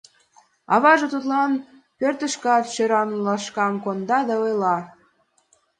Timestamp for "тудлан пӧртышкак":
1.13-2.63